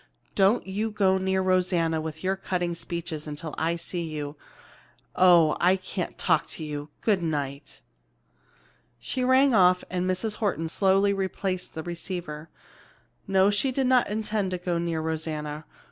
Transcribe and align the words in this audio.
Don't 0.33 0.65
you 0.65 0.89
go 0.89 1.19
near 1.19 1.43
Rosanna 1.43 2.01
with 2.01 2.23
your 2.23 2.35
cutting 2.35 2.73
speeches 2.73 3.27
until 3.27 3.53
I 3.55 3.75
see 3.75 4.01
you. 4.01 4.35
Oh, 5.15 5.55
I 5.59 5.75
can't 5.75 6.17
talk 6.17 6.47
to 6.57 6.63
you! 6.63 6.89
Good 7.01 7.21
night!" 7.21 7.81
She 8.99 9.23
rang 9.23 9.53
off 9.53 9.83
and 9.91 10.09
Mrs. 10.09 10.37
Horton 10.37 10.69
slowly 10.69 11.13
replaced 11.13 11.75
the 11.75 11.83
receiver. 11.83 12.49
No, 13.27 13.51
she 13.51 13.71
did 13.71 13.85
not 13.85 14.09
intend 14.09 14.49
to 14.49 14.57
go 14.57 14.79
near 14.79 15.01
Rosanna. 15.01 15.65